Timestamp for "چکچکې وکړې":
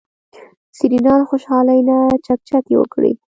2.25-3.11